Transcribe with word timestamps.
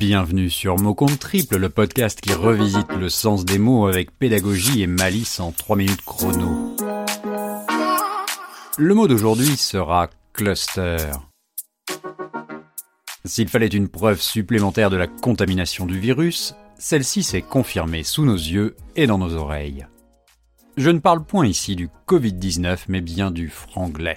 Bienvenue 0.00 0.48
sur 0.48 0.78
Mot 0.78 0.94
Compte 0.94 1.18
Triple, 1.18 1.58
le 1.58 1.68
podcast 1.68 2.22
qui 2.22 2.32
revisite 2.32 2.90
le 2.94 3.10
sens 3.10 3.44
des 3.44 3.58
mots 3.58 3.86
avec 3.86 4.10
pédagogie 4.10 4.80
et 4.80 4.86
malice 4.86 5.40
en 5.40 5.52
3 5.52 5.76
minutes 5.76 6.00
chrono. 6.00 6.74
Le 8.78 8.94
mot 8.94 9.06
d'aujourd'hui 9.06 9.58
sera 9.58 10.08
cluster. 10.32 10.96
S'il 13.26 13.48
fallait 13.48 13.66
une 13.66 13.88
preuve 13.88 14.22
supplémentaire 14.22 14.88
de 14.88 14.96
la 14.96 15.06
contamination 15.06 15.84
du 15.84 16.00
virus, 16.00 16.54
celle-ci 16.78 17.22
s'est 17.22 17.42
confirmée 17.42 18.02
sous 18.02 18.24
nos 18.24 18.32
yeux 18.32 18.76
et 18.96 19.06
dans 19.06 19.18
nos 19.18 19.34
oreilles. 19.34 19.86
Je 20.78 20.88
ne 20.88 21.00
parle 21.00 21.26
point 21.26 21.46
ici 21.46 21.76
du 21.76 21.90
Covid-19, 22.08 22.84
mais 22.88 23.02
bien 23.02 23.30
du 23.30 23.50
franglais. 23.50 24.16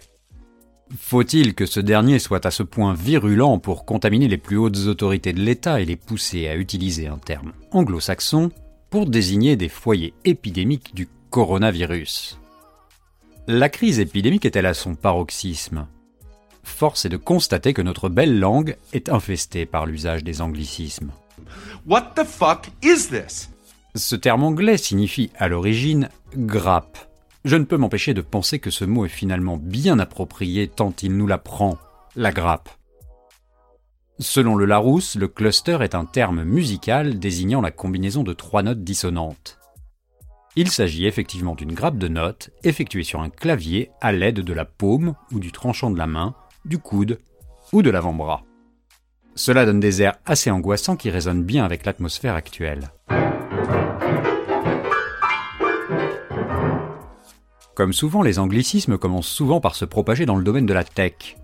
Faut-il 0.97 1.55
que 1.55 1.65
ce 1.65 1.79
dernier 1.79 2.19
soit 2.19 2.45
à 2.45 2.51
ce 2.51 2.61
point 2.61 2.93
virulent 2.93 3.57
pour 3.57 3.85
contaminer 3.85 4.27
les 4.27 4.37
plus 4.37 4.57
hautes 4.57 4.85
autorités 4.87 5.33
de 5.33 5.41
l'État 5.41 5.81
et 5.81 5.85
les 5.85 5.95
pousser 5.95 6.47
à 6.47 6.55
utiliser 6.55 7.07
un 7.07 7.17
terme 7.17 7.53
anglo-saxon 7.71 8.51
pour 8.89 9.07
désigner 9.07 9.55
des 9.55 9.69
foyers 9.69 10.13
épidémiques 10.23 10.93
du 10.93 11.07
coronavirus? 11.31 12.39
La 13.47 13.69
crise 13.69 13.99
épidémique 13.99 14.45
est-elle 14.45 14.67
à 14.67 14.73
son 14.73 14.95
paroxysme? 14.95 15.87
Force 16.63 17.05
est 17.05 17.09
de 17.09 17.17
constater 17.17 17.73
que 17.73 17.81
notre 17.81 18.07
belle 18.07 18.39
langue 18.39 18.77
est 18.93 19.09
infestée 19.09 19.65
par 19.65 19.85
l'usage 19.85 20.23
des 20.23 20.41
anglicismes. 20.41 21.11
What 21.87 22.13
the 22.15 22.23
fuck 22.23 22.67
is 22.83 23.09
this? 23.09 23.49
Ce 23.95 24.15
terme 24.15 24.43
anglais 24.43 24.77
signifie 24.77 25.31
à 25.37 25.47
l'origine 25.47 26.09
grappe 26.37 26.97
je 27.45 27.55
ne 27.55 27.65
peux 27.65 27.77
m'empêcher 27.77 28.13
de 28.13 28.21
penser 28.21 28.59
que 28.59 28.69
ce 28.69 28.85
mot 28.85 29.05
est 29.05 29.09
finalement 29.09 29.57
bien 29.57 29.99
approprié 29.99 30.67
tant 30.67 30.93
il 31.01 31.17
nous 31.17 31.27
l'apprend, 31.27 31.77
la 32.15 32.31
grappe. 32.31 32.69
Selon 34.19 34.55
le 34.55 34.65
Larousse, 34.65 35.15
le 35.15 35.27
cluster 35.27 35.79
est 35.81 35.95
un 35.95 36.05
terme 36.05 36.43
musical 36.43 37.19
désignant 37.19 37.61
la 37.61 37.71
combinaison 37.71 38.23
de 38.23 38.33
trois 38.33 38.63
notes 38.63 38.83
dissonantes. 38.83 39.59
Il 40.55 40.69
s'agit 40.69 41.07
effectivement 41.07 41.55
d'une 41.55 41.73
grappe 41.73 41.97
de 41.97 42.07
notes 42.07 42.51
effectuée 42.63 43.03
sur 43.03 43.21
un 43.21 43.29
clavier 43.29 43.89
à 44.01 44.11
l'aide 44.11 44.41
de 44.41 44.53
la 44.53 44.65
paume 44.65 45.15
ou 45.31 45.39
du 45.39 45.51
tranchant 45.51 45.89
de 45.89 45.97
la 45.97 46.05
main, 46.07 46.35
du 46.63 46.77
coude 46.77 47.19
ou 47.71 47.81
de 47.81 47.89
l'avant-bras. 47.89 48.43
Cela 49.35 49.65
donne 49.65 49.79
des 49.79 50.03
airs 50.03 50.17
assez 50.25 50.51
angoissants 50.51 50.95
qui 50.95 51.09
résonnent 51.09 51.43
bien 51.43 51.65
avec 51.65 51.85
l'atmosphère 51.85 52.35
actuelle. 52.35 52.91
Comme 57.75 57.93
souvent, 57.93 58.21
les 58.21 58.37
anglicismes 58.37 58.97
commencent 58.97 59.27
souvent 59.27 59.59
par 59.59 59.75
se 59.75 59.85
propager 59.85 60.25
dans 60.25 60.35
le 60.35 60.43
domaine 60.43 60.67
de 60.67 60.73
la 60.73 60.83
tech. 60.83 61.37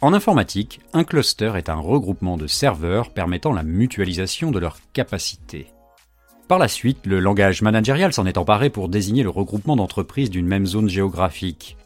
En 0.00 0.14
informatique, 0.14 0.80
un 0.94 1.04
cluster 1.04 1.52
est 1.56 1.68
un 1.68 1.74
regroupement 1.74 2.38
de 2.38 2.46
serveurs 2.46 3.10
permettant 3.10 3.52
la 3.52 3.62
mutualisation 3.62 4.50
de 4.50 4.58
leurs 4.58 4.78
capacités. 4.94 5.66
Par 6.48 6.58
la 6.58 6.68
suite, 6.68 7.04
le 7.04 7.20
langage 7.20 7.60
managérial 7.60 8.12
s'en 8.12 8.24
est 8.24 8.38
emparé 8.38 8.70
pour 8.70 8.88
désigner 8.88 9.22
le 9.22 9.28
regroupement 9.28 9.76
d'entreprises 9.76 10.30
d'une 10.30 10.46
même 10.46 10.66
zone 10.66 10.88
géographique. 10.88 11.76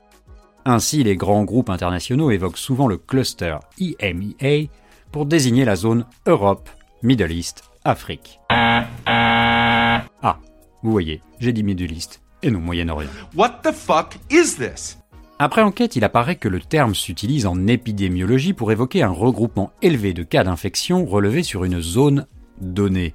Ainsi, 0.64 1.03
les 1.03 1.16
grands 1.16 1.44
groupes 1.44 1.69
internationaux 1.69 2.31
évoquent 2.31 2.56
souvent 2.56 2.86
le 2.86 2.97
cluster 2.97 3.56
EMEA 3.78 4.69
pour 5.11 5.27
désigner 5.27 5.64
la 5.64 5.77
zone 5.77 6.06
Europe, 6.27 6.70
Middle 7.03 7.33
East, 7.33 7.64
Afrique. 7.84 8.41
Ah, 8.48 8.86
vous 10.83 10.91
voyez, 10.91 11.20
j'ai 11.41 11.53
dit 11.53 11.62
Middle 11.62 11.92
East, 11.92 12.22
et 12.45 12.50
non 12.50 12.61
Moyen-Orient. 12.61 13.11
What 13.34 13.61
the 13.64 13.73
fuck 13.73 14.17
is 14.31 14.56
this? 14.56 14.98
Après 15.39 15.62
enquête, 15.62 15.97
il 15.97 16.05
apparaît 16.05 16.37
que 16.37 16.48
le 16.48 16.61
terme 16.61 16.95
s'utilise 16.95 17.47
en 17.47 17.67
épidémiologie 17.67 18.53
pour 18.53 18.70
évoquer 18.70 19.03
un 19.03 19.11
regroupement 19.11 19.73
élevé 19.83 20.12
de 20.12 20.23
cas 20.23 20.45
d'infection 20.45 21.05
relevés 21.05 21.42
sur 21.42 21.65
une 21.65 21.81
zone 21.81 22.27
donnée. 22.61 23.15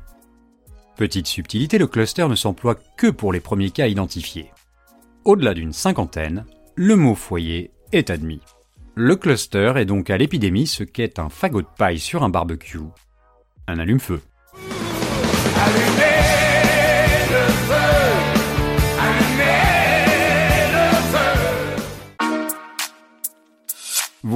Petite 0.98 1.28
subtilité, 1.28 1.78
le 1.78 1.88
cluster 1.88 2.28
ne 2.28 2.36
s'emploie 2.36 2.76
que 2.98 3.08
pour 3.08 3.32
les 3.32 3.40
premiers 3.40 3.72
cas 3.72 3.88
identifiés. 3.88 4.52
Au-delà 5.24 5.54
d'une 5.54 5.72
cinquantaine, 5.72 6.46
le 6.76 6.98
mot 6.98 7.16
foyer 7.16 7.72
est 7.94 8.10
admis. 8.10 8.42
Le 8.96 9.16
cluster 9.16 9.74
est 9.78 9.86
donc 9.86 10.10
à 10.10 10.18
l'épidémie 10.18 10.68
ce 10.68 10.84
qu'est 10.84 11.20
un 11.20 11.30
fagot 11.30 11.62
de 11.62 11.68
paille 11.78 12.00
sur 12.00 12.24
un 12.24 12.30
barbecue. 12.30 12.80
Un 13.68 13.80
allume-feu. 13.80 14.22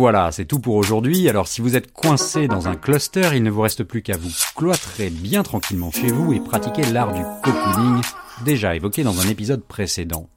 Voilà, 0.04 0.34
c'est 0.34 0.44
tout 0.44 0.60
pour 0.60 0.76
aujourd'hui. 0.76 1.30
Alors 1.30 1.48
si 1.48 1.62
vous 1.62 1.78
êtes 1.78 1.94
coincé 1.94 2.50
dans 2.50 2.68
un 2.68 2.76
cluster, 2.76 3.30
il 3.36 3.42
ne 3.42 3.50
vous 3.50 3.62
reste 3.62 3.86
plus 3.86 4.02
qu'à 4.02 4.18
vous 4.18 4.32
cloîtrer 4.54 5.10
bien 5.10 5.44
tranquillement 5.44 5.92
chez 5.92 6.08
vous 6.08 6.34
et 6.34 6.42
pratiquer 6.42 6.84
l'art 6.92 7.14
du 7.14 7.22
cocooning, 7.42 8.02
déjà 8.44 8.76
évoqué 8.76 9.04
dans 9.04 9.22
un 9.22 9.30
épisode 9.30 9.64
précédent. 9.64 10.28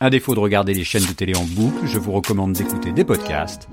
À 0.00 0.08
défaut 0.08 0.34
de 0.34 0.40
regarder 0.40 0.72
les 0.72 0.82
chaînes 0.82 1.04
de 1.04 1.12
télé 1.12 1.36
en 1.36 1.44
boucle, 1.44 1.84
je 1.84 1.98
vous 1.98 2.12
recommande 2.12 2.54
d'écouter 2.54 2.92
des 2.92 3.04
podcasts. 3.04 3.68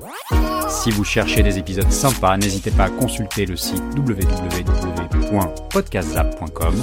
Si 0.68 0.92
vous 0.92 1.06
cherchez 1.06 1.42
des 1.42 1.58
épisodes 1.58 1.90
sympas, 1.90 2.36
n'hésitez 2.36 2.72
pas 2.72 2.84
à 2.84 2.90
consulter 2.90 3.46
le 3.46 3.56
site 3.56 3.82
www.podcastzap.com. 3.96 6.76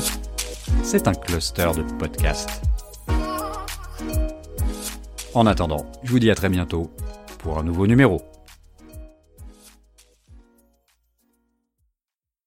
C'est 0.82 1.08
un 1.08 1.14
cluster 1.14 1.72
de 1.76 1.82
podcasts. 1.98 2.62
En 5.38 5.46
attendant, 5.46 5.86
je 6.02 6.10
vous 6.10 6.18
dis 6.18 6.32
à 6.32 6.34
très 6.34 6.48
bientôt 6.48 6.90
pour 7.38 7.60
un 7.60 7.62
nouveau 7.62 7.86
numéro. 7.86 8.20